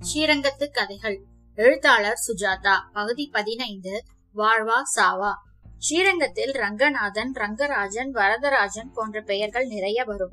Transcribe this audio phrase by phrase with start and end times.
[0.00, 1.20] ஸ்ரீரங்கத்து கதைகள்.
[1.54, 2.74] எழுத்தாளர் சுஜாதா.
[2.92, 4.02] பகுதி பதினைந்து.
[4.36, 5.32] வாழ்வா சாவா.
[5.78, 10.32] ஸ்ரீரங்கத்தில் ரங்கநாதன் ரங்கராஜன் வரதராஜன் போன்ற பெயர்கள் நிறைய வரும்.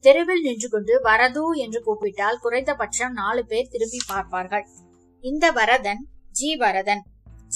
[0.00, 4.66] தெருவில் நின்று கொண்டு வரது என்று கூப்பிட்டால் குறைந்தபட்சம் நாலு பேர் திரும்பி பார்ப்பார்கள்.
[5.20, 6.56] இந்த வரதன் ஜி.
[6.56, 7.02] வரதன்.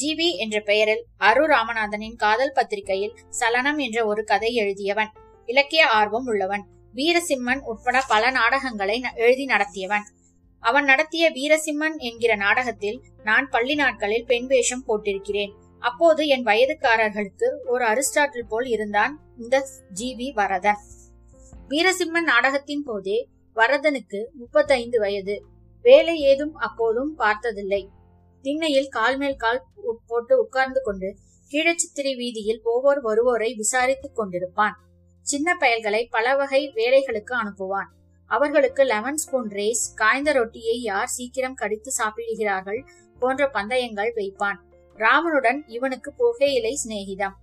[0.00, 5.08] ஜிவி என்ற பெயரில் அரு ராமநாதனின் காதல் பத்திரிகையில் சலனம் என்ற ஒரு கதை எழுதியவன்.
[5.46, 6.66] இலக்கிய ஆர்வம் உள்ளவன்.
[6.94, 10.04] வீரசிம்மன் உட்பட பல நாடகங்களை ந- எழுதி நடத்தியவன்.
[10.60, 15.52] அவன் நடத்திய வீரசிம்மன் என்கிற நாடகத்தில் நான் பள்ளி நாட்களில் பெண் வேஷம் போட்டிருக்கிறேன்.
[15.78, 19.56] அப்போது என் வயதுக்காரர்களுக்கு ஒரு அரிஸ்டாட்டில் போல் இருந்தான் இந்த
[19.94, 20.80] ஜிவி வரதன்
[21.68, 23.18] வீரசிம்மன் நாடகத்தின் போதே
[23.56, 25.36] வரதனுக்கு முப்பத்தைந்து வயது.
[25.84, 27.82] வேலை ஏதும் அப்போதும் பார்த்ததில்லை.
[28.44, 29.62] திண்ணையில் கால் மேல் கால்
[30.06, 31.08] போட்டு உட்கார்ந்து கொண்டு
[31.50, 34.76] கீழச்சித்திரை வீதியில் போவோர் வருவோரை விசாரித்துக் கொண்டிருப்பான்.
[35.26, 37.90] சின்ன பயல்களை பல வகை வேலைகளுக்கு அனுப்புவான்.
[38.30, 42.80] அவர்களுக்கு லெமன் ஸ்பூன் ரேஸ் காய்ந்த ரொட்டியை யார் சீக்கிரம் கடித்து சாப்பிடுகிறார்கள்
[43.18, 44.58] போன்ற பந்தயங்கள் வைப்பான்.
[44.98, 47.36] ராமனுடன் இவனுக்கு புகையிலை சிநேகிதம்.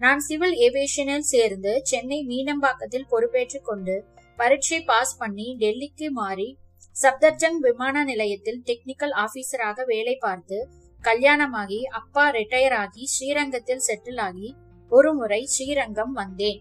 [0.00, 3.94] நான் சிவில் ஏவியேஷனில் சேர்ந்து சென்னை மீனம்பாக்கத்தில் பொறுப்பேற்றுக் கொண்டு
[4.38, 6.48] பரீட்சை பாஸ் பண்ணி டெல்லிக்கு மாறி
[6.96, 10.58] சப்தர்ஜங் விமான நிலையத்தில் டெக்னிக்கல் ஆபீசராக வேலை பார்த்து
[11.04, 14.48] கல்யாணமாகி அப்பா ரிட்டையர் ஆகி ஸ்ரீரங்கத்தில் செட்டில் ஆகி
[14.92, 16.60] ஒரு முறை ஸ்ரீரங்கம் வந்தேன்.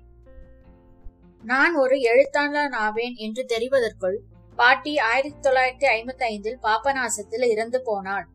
[1.48, 4.16] நான் ஒரு எழுத்தாளன் ஆவேன் என்று தெரிவதற்குள்
[4.58, 8.26] பாட்டி ஆயிரத்தி தொள்ளாயிரத்தி ஐம்பத்தி ஐந்தில் பாபநாசத்தில் இறந்து போனாள்.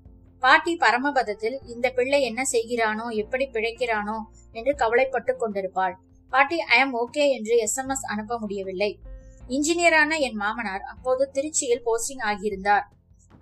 [0.43, 4.19] பாட்டி பரமபதத்தில் இந்த பிள்ளை என்ன செய்கிறானோ எப்படி பிழைக்கிறானோ?
[4.53, 5.95] என்று கவலைப்பட்டு கொண்டிருப்பாள்.
[6.33, 8.91] பாட்டி ஐ எம் ஓகே என்று எஸ்எம்எஸ் அனுப்ப முடியவில்லை.
[9.49, 12.87] இன்ஜினியரான என் மாமனார் அப்போது திருச்சியில் போஸ்டிங் ஆகியிருந்தார்.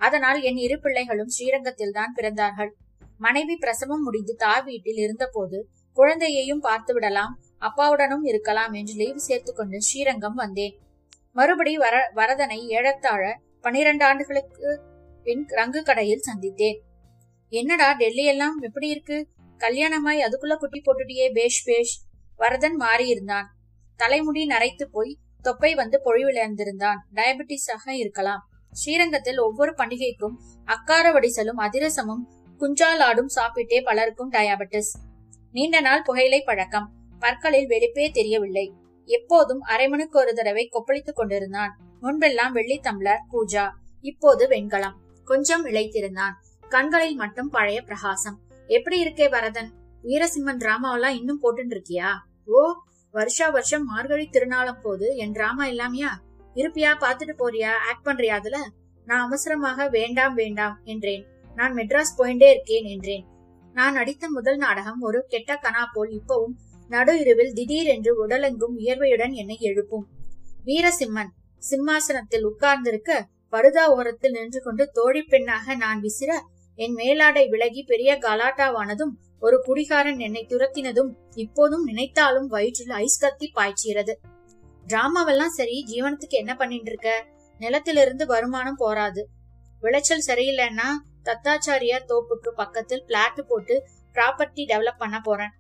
[0.00, 2.70] அதனால் என் இரு பிள்ளைகளும் ஸ்ரீரங்கத்தில் தான் பிறந்தார்கள்.
[3.19, 5.61] மனைவி பிரசவம் முடிந்து தாய் வீட்டில் இருந்தபோது
[5.96, 10.78] குழந்தையையும் பார்த்து விடலாம் அப்பாவுடனும் இருக்கலாம் என்று லீவு சேர்த்து கொண்டு ஸ்ரீரங்கம் வந்தேன்.
[11.33, 14.83] மறுபடி வர வரதனை ஏழத்தாழ பனிரெண்டு ஆண்டுகளுக்கு
[15.23, 16.79] பின் ரங்கு கடையில் சந்தித்தேன்.
[17.48, 19.29] என்னடா டெல்லி எல்லாம் எப்படி இருக்கு?
[19.58, 22.01] கல்யாணமாய் அதுக்குள்ள குட்டி போட்டுட்டியே பேஷ் பேஷ்.
[22.36, 23.45] வரதன் மாறியிருந்தான்.
[23.96, 26.96] தலைமுடி நரைத்து போய் தொப்பை வந்து பொழிவிழந்திருந்தான்.
[27.14, 28.48] டயபெட்டிஸாக இருக்கலாம்.
[28.70, 32.25] ஸ்ரீரங்கத்தில் ஒவ்வொரு பண்டிகைக்கும் அக்கார வடிசலும் அதிரசமும்
[32.58, 34.92] குஞ்சாலாடும் சாப்பிட்டே பலருக்கும் டயாபெட்டிஸ்.
[35.52, 36.98] நீண்ட நாள் புகையிலை பழக்கம்.
[37.18, 38.67] பற்களில் வெளிப்பே தெரியவில்லை.
[39.08, 41.73] எப்போதும் அரை மணிக்கு ஒரு தடவை கொப்பளித்துக் கொண்டிருந்தான்.
[42.02, 43.70] முன்பெல்லாம் வெள்ளி தம்ளர் பூஜா
[44.01, 44.96] இப்போது வெண்கலம்.
[45.24, 46.34] கொஞ்சம் இழைத்திருந்தான்.
[46.68, 48.39] கண்களில் மட்டும் பழைய பிரகாசம்.
[48.67, 49.70] எப்படி இருக்கே வரதன்
[50.02, 52.11] வீரசிம்மன் டிராமாவெல்லாம் இன்னும் போட்டுட்டு இருக்கியா
[52.46, 52.73] ஓ
[53.11, 56.11] வருஷா வருஷம் மார்கழி திருநாளம் போது என் டிராமா இல்லாமையா?
[56.55, 57.73] இருப்பியா பாத்துட்டு போறியா?
[57.89, 58.58] ஆக்ட் பண்றியா அதுல?
[59.05, 61.27] நான் அவசரமாக வேண்டாம் வேண்டாம் என்றேன்.
[61.55, 63.27] நான் மெட்ராஸ் போயிட்டே இருக்கேன் என்றேன்.
[63.73, 66.55] நான் நடித்த முதல் நாடகம் ஒரு கெட்ட கனா போல் இப்பவும்
[66.89, 70.07] நடு இரவில் திடீரென்று உடலெங்கும் வியர்வையுடன் என்னை எழுப்பும்.
[70.65, 71.33] வீரசிம்மன்
[71.63, 76.31] சிம்மாசனத்தில் உட்கார்ந்திருக்க படுதா ஓரத்தில் நின்று கொண்டு தோழி பெண்ணாக நான் விசிற
[76.77, 84.15] என் மேலாடை விலகி பெரிய கலாட்டாவானதும் ஒரு குடிகாரன் என்னை துரத்தினதும் இப்போதும் நினைத்தாலும் வயிற்றில் ஐஸ் கத்தி பாய்ச்சிறது
[84.87, 87.11] டிராமாவெல்லாம் சரி ஜீவனத்துக்கு என்ன பண்ணிட்டு இருக்க
[87.61, 89.23] நிலத்திலிருந்து வருமானம் போராது
[89.81, 90.89] விளைச்சல் சரியில்லைன்னா
[91.25, 93.75] தத்தாச்சாரியார் தோப்புக்கு பக்கத்தில் பிளாட் போட்டு
[94.15, 95.53] ப்ராப்பர்ட்டி டெவலப் பண்ண போறேன்.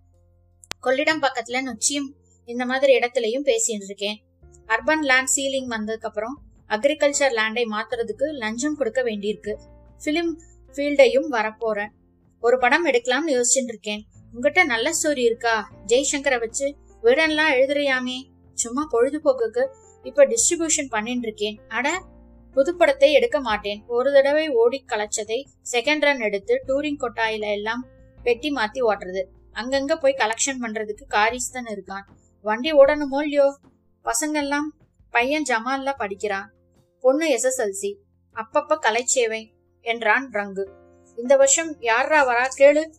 [0.82, 2.08] கொள்ளிடம் பக்கத்துல நொச்சியும்
[2.44, 4.22] இந்த மாதிரி இடத்துலயும் பேசிட்டு இருக்கேன்
[4.66, 9.52] அர்பன் லேண்ட் சீலிங் வந்ததுக்கு அப்புறம் அக்ரிகல்ச்சர் லேண்டை மாத்துறதுக்கு லஞ்சம் கொடுக்க வேண்டியிருக்கு.
[10.04, 10.32] பிலிம்
[10.72, 11.88] ஃபீல்டையும் வரப்போறேன்.
[12.40, 14.04] ஒரு படம் எடுக்கலாம்னு யோசிச்சுட்டு இருக்கேன்.
[14.32, 15.70] உங்ககிட்ட நல்ல ஸ்டோரி இருக்கா?
[15.86, 18.16] ஜெய்சங்கரை வச்சு வீடெல்லாம் எழுதுறியாமே?
[18.54, 19.68] சும்மா பொழுதுபோக்குக்கு
[20.02, 21.60] இப்ப டிஸ்ட்ரிபியூஷன் பண்ணிட்டு இருக்கேன்.
[21.68, 22.02] அட
[22.54, 23.84] புதுப்படத்தை எடுக்க மாட்டேன்.
[23.86, 27.86] ஒரு தடவை ஓடி கலைச்சதை செகண்ட் ரன் எடுத்து டூரிங் கொட்டாயில எல்லாம்
[28.22, 29.24] பெட்டி மாத்தி ஓட்டுறது.
[29.60, 32.04] அங்கங்க போய் கலெக்ஷன் பண்றதுக்கு காரிஸ் தான் இருக்கான்.
[32.42, 33.58] வண்டி ஓடணுமோ இல்லையோ?
[34.04, 34.68] பசங்கெல்லாம்
[35.10, 36.52] பையன் ஜமால்ல படிக்கிறான்.
[37.00, 37.94] பொண்ணு எஸ்எஸ்எல்சி
[38.34, 40.64] அப்பப்ப கலைச்சேவை என்றான் ரங்கு.
[41.16, 42.92] இந்த வருஷம் யாரா வரா கேளு.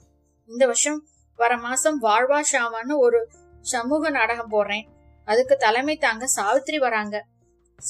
[0.46, 3.30] இந்த வருஷம் வர மாசம் வாழ்வா ஷாவான்னு ஒரு
[3.62, 4.86] சமூக நாடகம் போடுறேன்.
[5.26, 7.26] அதுக்கு தலைமை தாங்க சாவித்திரி வராங்க.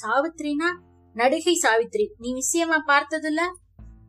[0.02, 0.70] சாவித்ரினா
[1.14, 3.42] நடிகை சாவித்திரி நீ விஷயமா பார்த்ததில்ல?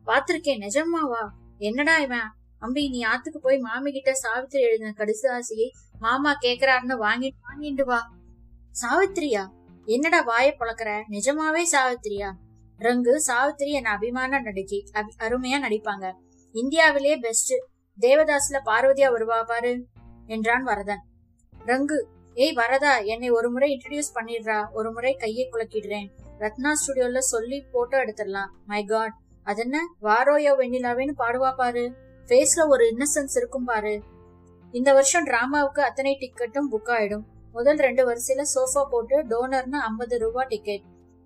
[0.05, 0.67] பார்த்திருக்கேன்.
[0.67, 1.27] நிஜமாவா?
[1.57, 2.31] என்னடா இவன்?
[2.61, 5.69] அம்பி நீ ஆத்துக்கு போய் மாமி கிட்ட சாவித்திரி எழுதின கடிசாசியை
[5.99, 8.11] மாமா கேக்குறாருன்னு வாங்கி வாங்கிட்டு வா.
[8.81, 9.49] சாவித்திரியா?
[9.85, 12.31] என்னடா வாய பழக்கிற நிஜமாவே சாவித்திரியா?
[12.77, 14.83] ரங்கு சாவித்திரி என் அபிமான நடிகை.
[14.93, 16.13] அபி- அருமையா நடிப்பாங்க.
[16.51, 17.53] இந்தியாவிலே பெஸ்ட்
[18.01, 19.85] தேவதாஸ்ல பார்வதியா வருவா பாரு
[20.25, 21.01] என்றான் வரதன்.
[21.65, 22.03] ரங்கு
[22.33, 24.71] ஏய் வரதா என்னை ஒரு முறை இன்ட்ரடியூஸ் பண்ணிடுறா.
[24.73, 26.09] ஒரு முறை கையை குலக்கிடுறேன்.
[26.37, 28.49] ரத்னா ஸ்டுடியோல சொல்லி போட்டோ எடுத்துடலாம்.
[28.65, 29.13] மை காட்
[29.43, 32.09] அது என்ன வாரோயோ வெண்ணிலாவேன்னு பாடுவா பாரு.
[32.31, 34.01] ஃபேஸ்ல ஒரு இன்னசென்ஸ் இருக்கும் பாரு.
[34.71, 37.23] இந்த வருஷம் டிராமாவுக்கு அத்தனை டிக்கெட்டும் புக் ஆயிடும்.
[37.51, 40.81] முதல் ரெண்டு வரிசையில சோஃபா போட்டு டோனர்னு ஐம்பது ரூபா டிக்கெட்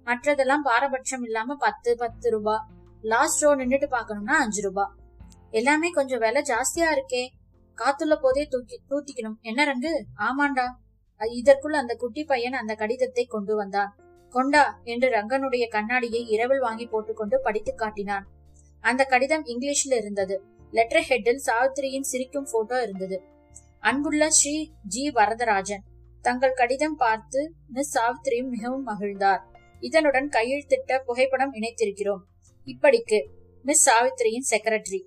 [0.06, 2.68] மற்றதெல்லாம் பாரபட்சம் இல்லாம பத்து பத்து ரூபா.
[3.02, 4.96] லாஸ்ட் ரோ நின்றுட்டு பார்க்கணும்னா அஞ்சு ரூபா.
[5.52, 7.28] எல்லாமே கொஞ்சம் விலை ஜாஸ்தியா இருக்கே.
[7.76, 9.38] காத்துள்ள போதே தூக்கி தூத்திக்கணும்.
[9.42, 9.94] என்ன ரங்கு?
[10.18, 10.66] ஆமாண்டா.
[11.32, 13.96] இதற்குள் அந்த குட்டி பையன் அந்த கடிதத்தை கொண்டு வந்தான்.
[14.30, 18.28] கொண்டா என்று ரங்கனுடைய கண்ணாடியை இரவில் வாங்கி போட்டுக்கொண்டு படித்து காட்டினான்.
[18.80, 20.44] அந்த கடிதம் இங்கிலீஷில் இருந்தது.
[20.78, 23.18] லெட்டர் ஹெட்டில் சாவித்திரியின் சிரிக்கும் போட்டோ இருந்தது.
[23.80, 24.56] அன்புள்ள ஸ்ரீ
[24.88, 25.84] ஜி வரதராஜன்.
[26.22, 29.42] தங்கள் கடிதம் பார்த்து மிஸ் சாவித்திரியும் மிகவும் மகிழ்ந்தார்.
[29.80, 32.24] இதனுடன் கையெழுத்திட்ட புகைப்படம் இணைத்திருக்கிறோம்.
[32.66, 33.20] இப்படிக்கு
[33.64, 35.02] மிஸ் சாவித்திரியின் செக்ரட்டரி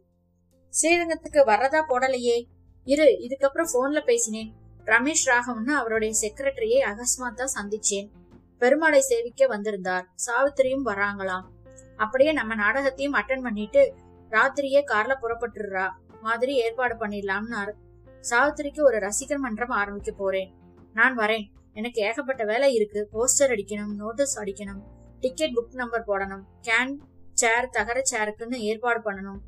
[0.75, 2.39] ஸ்ரீரங்கத்துக்கு வரதா போடலையே.
[2.85, 4.51] இரு இதுக்கப்புறம் போன்ல பேசினேன்.
[4.85, 8.09] ரமேஷ் ராகவன் அவருடைய செக்ரட்டரியை அகஸ்மாத்தா சந்திச்சேன்.
[8.61, 10.07] பெருமாளை சேவிக்க வந்திருந்தார்.
[10.27, 11.47] சாவித்திரியும் வராங்களாம்.
[11.97, 13.83] அப்படியே நம்ம நாடகத்தையும் அட்டன் பண்ணிட்டு
[14.31, 15.91] ராத்திரியே கார்ல புறப்பட்டுடுறா.
[16.21, 17.73] மாதிரி ஏற்பாடு பண்ணிடலாம்னாரு
[18.31, 20.51] சாவித்திரிக்கு ஒரு ரசிகர் மன்றம் ஆரம்பிக்க போறேன்.
[20.93, 21.47] நான் வரேன்.
[21.73, 23.09] எனக்கு ஏகப்பட்ட வேலை இருக்கு.
[23.13, 24.81] போஸ்டர் அடிக்கணும் நோட்டீஸ் அடிக்கணும்
[25.21, 26.93] டிக்கெட் புக் நம்பர் போடணும் கேன்
[27.35, 29.41] சேர் தகர சேருக்குன்னு ஏற்பாடு பண்ணணும்.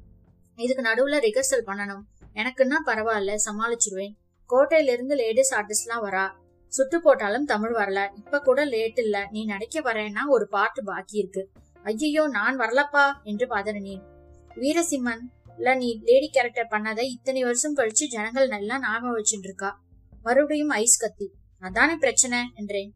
[0.59, 2.03] இதுக்கு நடுவுல ரிஹர்சல் பண்ணணும்.
[2.35, 4.15] எனக்குன்னா பரவாயில்ல சமாளிச்சிருவேன்.
[4.51, 6.31] கோட்டையில இருந்து லேடிஸ் ஆர்டிஸ்ட்லாம் வரா.
[6.69, 8.09] சுட்டு போட்டாலும் தமிழ் வரல.
[8.15, 9.29] இப்ப கூட லேட் இல்ல.
[9.31, 11.51] நீ நடிக்க வரேன்னா ஒரு பாட்டு பாக்கி இருக்கு.
[11.83, 13.13] ஐயோ நான் வரலப்பா!
[13.23, 14.10] என்று பதறினேன்.
[14.55, 15.21] வீரசிம்மன்.
[15.57, 17.01] இல்ல நீ லேடி கேரக்டர் பண்ணதை.
[17.01, 19.81] இத்தனை வருஷம் கழிச்சு ஜனங்கள் நல்லா ஞாபகம் வச்சுட்டு இருக்கா
[20.23, 21.33] மறுபடியும் ஐஸ் கத்தி.
[21.61, 22.39] அதானே பிரச்சனை?
[22.55, 22.95] என்றேன்.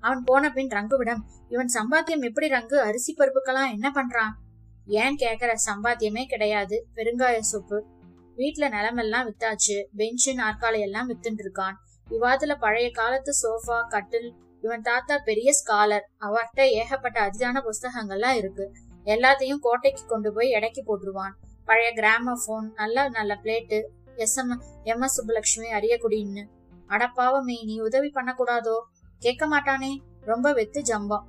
[0.00, 2.74] அவன் போன பின் ரங்குவிடம் இவன் சம்பாத்தியம் எப்படி ரங்கு?
[2.74, 4.32] அரிசி பருப்புக்கெல்லாம் என்ன பண்றான்?
[4.86, 5.54] ஏன் கேக்குற?
[5.70, 6.86] சம்பாத்தியமே கிடையாது.
[6.94, 7.86] பெருங்காய சோப்பு.
[8.36, 9.84] வீட்டுல நிலமெல்லாம் வித்தாச்சு.
[9.96, 11.74] பெஞ்சு நாற்காலி எல்லாம் வித்துட்டு இருக்கான்
[12.10, 14.34] விவாதத்துல பழைய காலத்து சோஃபா கட்டில்.
[14.60, 18.72] இவன் தாத்தா பெரிய ஸ்காலர் அவர்கிட்ட ஏகப்பட்ட அரிதான புஸ்தகங்கள்லாம் இருக்கு.
[19.06, 21.34] எல்லாத்தையும் கோட்டைக்கு கொண்டு போய் எடைக்கு போட்டுருவான்.
[21.64, 23.84] பழைய கிராம போன் நல்ல நல்ல plate
[24.16, 26.44] S M M S Subbulakshmi அரியக்குடின்னு.
[26.88, 28.76] அடப்பாவமே நீ உதவி பண்ணக்கூடாதோ?
[29.18, 29.90] கேட்க மாட்டானே.
[30.20, 31.24] ரொம்ப வெத்து ஜம்பம்.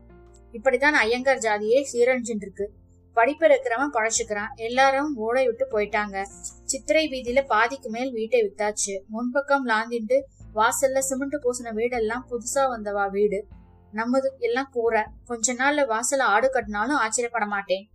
[0.52, 2.72] இப்படிதான் ஐயங்கார் ஜாதியே சீரழிஞ்சின் இருக்கு
[3.14, 4.54] படிப்பு இருக்கிறவன் பழச்சுக்கிறான்.
[4.56, 6.22] எல்லாரும் ஓடை விட்டு போயிட்டாங்க.
[6.64, 8.94] சித்திரை வீதியில பாதிக்கு மேல் வீட்டை வித்தாச்சு.
[9.14, 10.22] முன்பக்கம் லாந்திட்டு
[10.56, 13.48] வாசல்ல சிமெண்ட் பூசின வீடெல்லாம் புதுசா வந்தவா வீடு.
[13.92, 17.90] நம்மது எல்லாம் கூற கொஞ்ச நாள்ல வாசல ஆடு கட்டினாலும் ஆச்சரியப்பட மாட்டேன்.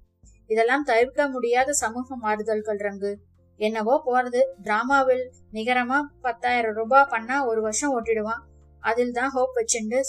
[0.47, 3.15] இதெல்லாம் தவிர்க்க முடியாத சமூக மாறுதல்கள் ரங்கு.
[3.57, 4.41] என்னவோ போறது.
[4.63, 8.43] டிராமாவில் நிகரமா பத்தாயிரம் ரூபாய் பண்ணா ஒரு வருஷம் ஓட்டிடுவான்.
[8.81, 10.01] அதில் தான் ஹோப் வச்சுண்டு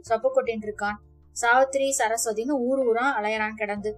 [0.00, 0.94] சப்பு கொட்டின்னு இருக்கான்.
[1.30, 3.96] சாவித்திரி சரஸ்வதின்னு ஊர் ஊரா அலையறான் கிடந்து.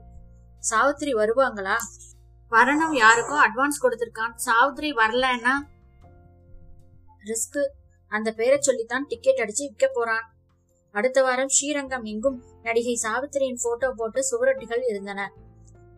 [0.59, 1.75] சாவித்திரி வருவாங்களா?
[2.51, 4.35] வரணும் யாருக்கும் அட்வான்ஸ் கொடுத்திருக்கான்.
[4.35, 5.55] சாவித்திரி வரலன்னா
[7.25, 7.69] ரிஸ்க்
[8.09, 10.34] அந்த பேரை சொல்லித்தான் டிக்கெட் அடிச்சு விற்க போறான்.
[10.95, 15.21] அடுத்த வாரம் ஸ்ரீரங்கம் எங்கும் நடிகை சாவித்திரியின் போட்டோ போட்டு சுவரொட்டிகள் இருந்தன.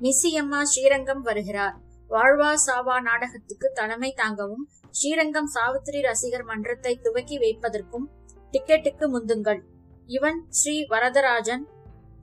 [0.00, 1.76] மிஸ்ஸி அம்மா ஸ்ரீரங்கம் வருகிறார்.
[2.10, 8.06] வாழ்வா சாவா நாடகத்துக்கு தலைமை தாங்கவும் ஸ்ரீரங்கம் சாவித்திரி ரசிகர் மன்றத்தை துவக்கி வைப்பதற்கும்
[8.52, 9.60] டிக்கெட்டுக்கு முந்துங்கள்.
[10.06, 11.64] இவன் ஸ்ரீ வரதராஜன்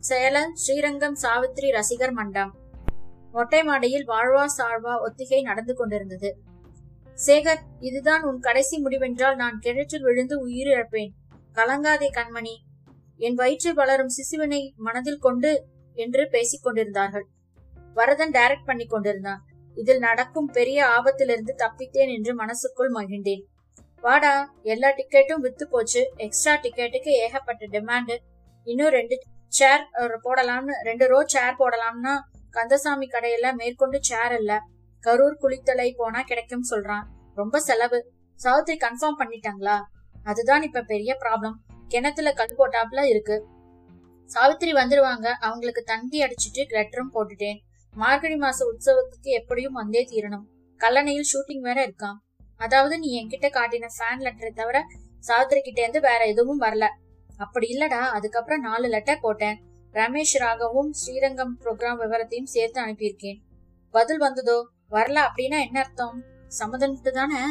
[0.10, 2.54] செயலர் ஸ்ரீரங்கம் சாவித்திரி ரசிகர் மன்றம்.
[3.32, 6.32] மொட்டை மாடியில் வாழ்வா சாழ்வா ஒத்திகை நடந்து கொண்டிருந்தது.
[7.26, 11.14] சேகர் இதுதான் உன் கடைசி முடிவென்றால் நான் கிணற்றில் விழுந்து உயிரிழப்பேன்
[11.58, 12.54] கலங்காதே கண்மணி.
[13.26, 15.52] என் வயிற்றில் வளரும் சிசுவினை மனதில் கொண்டு
[15.98, 17.26] என்று பேசிக் கொண்டிருந்தார்கள்.
[17.98, 19.42] வரதன் டைரக்ட் பண்ணி கொண்டிருந்தான்.
[19.78, 23.44] இதில் நடக்கும் பெரிய ஆபத்திலிருந்து தப்பித்தேன் என்று மனசுக்குள் மகிழ்ந்தேன்.
[24.02, 24.34] வாடா
[24.74, 26.02] எல்லா டிக்கெட்டும் வித்து போச்சு.
[26.26, 28.16] எக்ஸ்ட்ரா டிக்கெட்டுக்கு ஏகப்பட்ட டிமாண்ட்.
[28.68, 29.16] இன்னும் ரெண்டு
[29.60, 29.84] சேர்
[30.26, 32.14] போடலாம்னு ரெண்டு ரோ சேர் போடலாம்னா
[32.58, 34.54] கந்தசாமி கடையில மேற்கொண்டு சேர் இல்ல.
[35.04, 37.06] கரூர் குளித்தலை போனா கிடைக்கும் சொல்றான்.
[37.36, 38.00] ரொம்ப செலவு.
[38.40, 39.78] சௌத்ரி கன்ஃபார்ம் பண்ணிட்டாங்களா?
[40.24, 41.54] அதுதான் இப்ப பெரிய ப்ராப்ளம்
[41.88, 43.48] கிணத்துல கல் போட்டாப்ல இருக்கு.
[44.26, 45.26] சாவித்திரி வந்துருவாங்க.
[45.26, 47.58] அவங்களுக்கு தந்தி அடிச்சிட்டு லெட்டரும் போட்டுட்டேன்.
[47.92, 50.46] மார்கழி மாச உற்சவத்துக்கு எப்படியும் வந்தே தீரணும்.
[50.80, 52.16] கல்லணையில் ஷூட்டிங் வேற இருக்கான்
[52.58, 54.86] அதாவது நீ என்கிட்ட காட்டின ஃபேன் லெட்டரை தவிர
[55.20, 56.88] சாவித்திரி கிட்ட இருந்து வேற எதுவும் வரல.
[57.38, 58.02] அப்படி இல்லடா.
[58.10, 59.64] அதுக்கப்புறம் நாலு லெட்டர் போட்டேன்.
[59.94, 63.40] ரமேஷ் ராகவும் ஸ்ரீரங்கம் ப்ரோக்ராம் விவரத்தையும் சேர்த்து அனுப்பியிருக்கேன்.
[63.92, 64.68] பதில் வந்ததோ?
[64.92, 66.24] வரல அப்படின்னா என்ன அர்த்தம்?
[66.60, 67.42] சம்மதம்ட்டு தானே?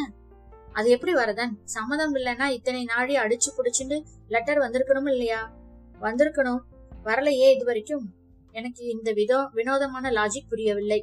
[0.73, 1.53] அது எப்படி வரதன்?
[1.65, 3.97] சம்மதம் இல்லைன்னா இத்தனை நாழி அடிச்சு புடிச்சுட்டு
[4.29, 5.41] லெட்டர் வந்திருக்கணும் இல்லையா?
[6.01, 6.61] வந்திருக்கணும்.
[7.05, 8.05] வரலையே இது வரைக்கும்
[8.55, 11.01] எனக்கு இந்த விதோ வினோதமான லாஜிக் புரியவில்லை.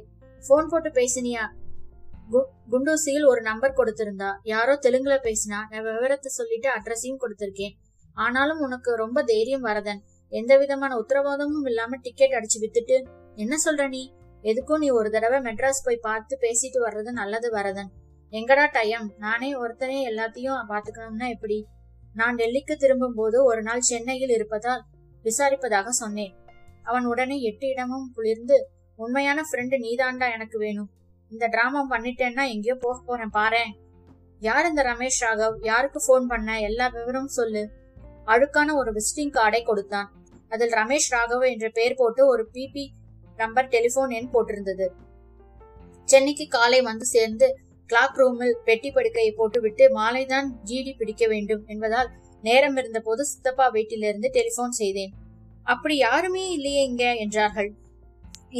[0.48, 1.44] போன் போட்டு பேசினியா?
[2.72, 4.30] குண்டூசியில் ஒரு நம்பர் கொடுத்திருந்தா.
[4.42, 7.74] யாரோ தெலுங்குல பேசினா நான் விவரத்தை சொல்லிட்டு அட்ரஸையும் கொடுத்திருக்கேன்.
[8.16, 10.00] ஆனாலும் உனக்கு ரொம்ப தைரியம் வரதன்.
[10.32, 12.96] எந்த விதமான உத்தரவாதமும் இல்லாம டிக்கெட் அடிச்சு வித்துட்டு
[13.34, 14.02] என்ன சொல்ற நீ?
[14.42, 17.90] எதுக்கும் நீ ஒரு தடவை மெட்ராஸ் போய் பார்த்து பேசிட்டு வர்றது நல்லது வரதன்.
[18.30, 19.08] எங்கடா டயம்?
[19.18, 21.66] நானே ஒருத்தனே எல்லாத்தையும் பாத்துக்கணும்னா எப்படி?
[22.14, 24.82] நான் டெல்லிக்கு திரும்பும் போது ஒரு நாள் சென்னையில் இருப்பதால்
[25.24, 26.34] விசாரிப்பதாக சொன்னேன்.
[26.82, 30.90] அவன் உடனே எட்டு இடமும் குளிர்ந்து உண்மையான ஃப்ரெண்டு நீதாண்டா எனக்கு வேணும்.
[31.30, 33.72] இந்த டிராமா பண்ணிட்டேன்னா எங்கேயோ போக போறேன் பாரேன்.
[34.38, 35.56] யார் இந்த ரமேஷ் ராகவ்?
[35.60, 36.60] யாருக்கு போன் பண்ண?
[36.60, 37.70] எல்லா விவரமும் சொல்லு.
[38.26, 40.12] அழுக்கான ஒரு விசிட்டிங் கார்டை கொடுத்தான்.
[40.48, 42.86] அதில் ரமேஷ் ராகவ் என்ற பெயர் போட்டு ஒரு பிபி
[43.36, 44.88] நம்பர் டெலிபோன் எண் போட்டிருந்தது.
[46.04, 47.48] சென்னைக்கு காலை வந்து சேர்ந்து
[47.90, 52.10] கிளாக் ரூமில் பெட்டி படுக்கையை போட்டுவிட்டு மாலைதான் ஜிடி பிடிக்க வேண்டும் என்பதால்
[52.44, 55.12] நேரம் இருந்தபோது சித்தப்பா வீட்டிலிருந்து டெலிபோன் செய்தேன்.
[55.64, 57.70] அப்படி யாருமே இல்லையே இங்க என்றார்கள்.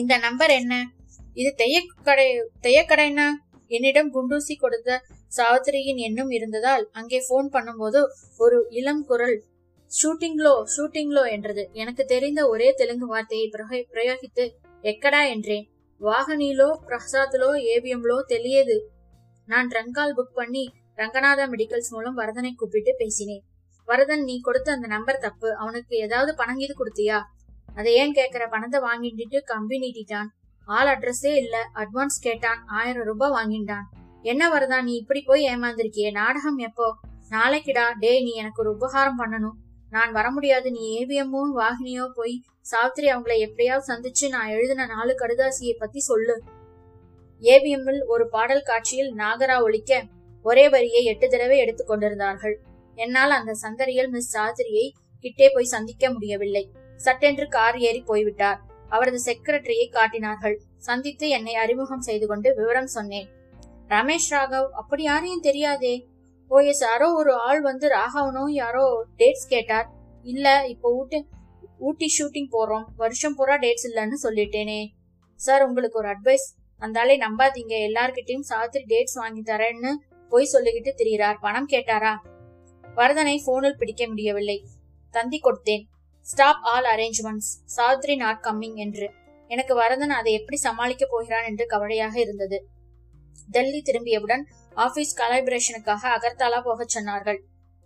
[0.01, 0.75] இந்த நம்பர் என்ன?
[1.35, 2.29] இது தெய்யக்கடை
[2.67, 3.29] தெய்யக்கடைனா
[3.71, 4.99] என்னிடம் குண்டூசி கொடுத்த
[5.37, 8.01] சாவித்திரியின் எண்ணும் இருந்ததால் அங்கே போன் பண்ணும்போது
[8.39, 9.37] ஒரு இளம் குரல்
[9.91, 11.63] ஷூட்டிங்லோ ஷூட்டிங்லோ என்றது.
[11.73, 13.47] எனக்கு தெரிந்த ஒரே தெலுங்கு வார்த்தையை
[13.95, 14.45] பிரயோகித்து
[14.85, 15.21] எக்கடா?
[15.35, 15.67] என்றேன்.
[16.01, 18.77] வாகனிலோ பிரசாத்லோ ஏவிஎம்லோ தெரியுது
[19.51, 20.65] நான் ட்ரங்கால் புக் பண்ணி
[20.97, 23.43] ரங்கநாதா மெடிக்கல்ஸ் மூலம் வரதனை கூப்பிட்டு பேசினேன்.
[23.87, 25.49] வரதன் நீ கொடுத்த அந்த நம்பர் தப்பு.
[25.57, 27.19] அவனுக்கு ஏதாவது பணம் இது கொடுத்தியா?
[27.75, 30.29] அதை ஏன் கேக்குற பணத்தை வாங்கிட்டு கம்பி நீட்டிட்டான்.
[30.69, 31.57] ஆள் அட்ரஸே இல்ல.
[31.75, 32.61] அட்வான்ஸ் கேட்டான்.
[32.67, 33.87] ஆயிரம் ரூபாய் வாங்கிட்டான்.
[34.23, 36.11] என்ன வரதா நீ இப்படி போய் ஏமாந்திருக்கியே?
[36.11, 36.89] நாடகம் எப்போ?
[37.31, 37.85] நாளைக்குடா.
[37.99, 39.57] டேய் நீ எனக்கு ஒரு உபகாரம் பண்ணணும்.
[39.91, 40.71] நான் வர முடியாது.
[40.71, 42.35] நீ ஏவிஎம்மோ வாகினியோ போய்
[42.71, 46.37] சாவித்திரி அவங்கள எப்படியாவது சந்திச்சு நான் எழுதின நாலு கடுதாசியை பத்தி சொல்லு.
[47.41, 50.05] ஏவிஎம்மில் ஒரு பாடல் காட்சியில் நாகரா ஒழிக்க
[50.43, 52.61] ஒரே வரியை எட்டு தடவை எடுத்துக் கொண்டிருந்தார்கள்.
[52.95, 56.71] என்னால் அந்த சங்கரியில் மிஸ் சாதிரியை கிட்டே போய் சந்திக்க முடியவில்லை.
[56.97, 58.61] சட்டென்று கார் ஏறி போய்விட்டார்.
[58.89, 60.61] அவரது செக்ரட்டரியை காட்டினார்கள்.
[60.77, 63.29] சந்தித்து என்னை அறிமுகம் செய்து கொண்டு விவரம் சொன்னேன்.
[63.89, 66.09] ரமேஷ் ராகவ் அப்படி யாரையும் தெரியாதே?
[66.51, 69.89] ஓஎஸ் யாரோ ஒரு ஆள் வந்து ராகவனும் யாரோ டேட்ஸ் கேட்டார்.
[70.23, 71.27] இல்ல இப்போ ஊட்டி
[71.79, 72.85] ஊட்டி ஷூட்டிங் போறோம்.
[72.97, 74.87] வருஷம் பூரா டேட்ஸ் இல்லைன்னு சொல்லிட்டேனே.
[75.37, 77.75] சார் உங்களுக்கு ஒரு அட்வைஸ் அந்த நம்பாதீங்க.
[77.89, 79.93] எல்லார்கிட்டயும் சாத்திரி டேட்ஸ் வாங்கி தரேன்னு
[80.29, 81.39] பொய் சொல்லிக்கிட்டு திரியிறார்.
[81.41, 82.13] பணம் கேட்டாரா?
[82.97, 84.59] வரதனை போனில் பிடிக்க முடியவில்லை.
[85.15, 85.85] தந்தி கொடுத்தேன்.
[86.27, 89.07] Stop all arrangements Savitri not coming என்று.
[89.49, 92.59] எனக்கு வரதன் அதை எப்படி சமாளிக்க போகிறான் என்று கவலையாக இருந்தது.
[93.51, 94.45] டெல்லி திரும்பியவுடன்
[94.75, 97.39] ஆபீஸ் கலைபிரேஷனுக்காக அகர்தாலா போகச் சொன்னார்கள்.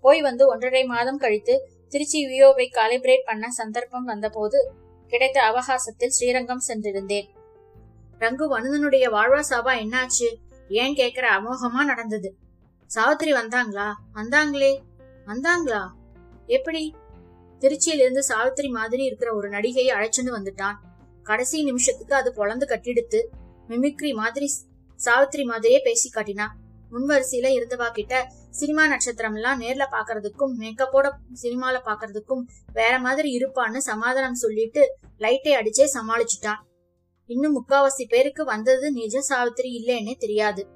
[0.04, 1.54] போய் வந்து ஒன்றரை மாதம் கழித்து
[1.88, 4.58] திருச்சி வியோவை காலிபிரேட் பண்ண சந்தர்ப்பம் வந்தபோது
[5.06, 7.28] கிடைத்த அவகாசத்தில் ஸ்ரீரங்கம் சென்றிருந்தேன்.
[8.24, 10.28] ரங்கு வனுதனுடைய வாழ்வா சாபா என்னாச்சு?
[10.68, 12.36] ஏன் கேக்குற அமோகமா நடந்தது?
[12.86, 13.92] சாவித்திரி வந்தாங்களா?
[14.14, 14.80] வந்தாங்களே.
[15.26, 15.90] வந்தாங்களா?
[16.46, 16.94] எப்படி?
[17.60, 20.74] திருச்சியிலிருந்து சாவித்திரி மாதிரி இருக்கிற ஒரு நடிகையை அழைச்சுன்னு வந்துட்டான்.
[21.22, 23.20] கடைசி நிமிஷத்துக்கு அது பொழந்து கட்டிடுத்து
[23.68, 24.50] மிமிக்ரி மாதிரி
[24.96, 26.46] சாவித்திரி மாதிரியே பேசி காட்டினா.
[26.92, 31.10] முன்வரிசையில இருந்தவா கிட்ட சினிமா நட்சத்திரம் எல்லாம் நேர்ல பாக்குறதுக்கும் மேக்கப்போட
[31.42, 36.60] சினிமால பாக்குறதுக்கும் வேற மாதிரி இருப்பான்னு சமாதானம் சொல்லிட்டு லைட்டை அடிச்சே சமாளிச்சுட்டான்.
[37.26, 40.68] இன்னும் முக்காவாசி பேருக்கு வந்தது நிஜ சாவித்திரி இல்லைன்னே தெரியாது.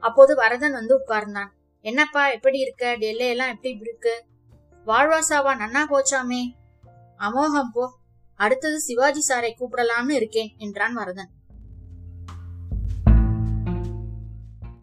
[0.00, 1.48] அப்போது வரதன் வந்து உட்கார்ந்தான்.
[1.80, 2.96] என்னப்பா எப்படி இருக்க?
[2.96, 4.24] டெல்லே எல்லாம் எப்படி இருக்கு?
[4.86, 6.42] வாழ்வாசாவா நன்னா போச்சாமே?
[7.18, 7.92] அமோகம் போ.
[8.34, 11.30] அடுத்தது சிவாஜி சாரை கூப்பிடலாம்னு இருக்கேன் என்றான் வரதன்.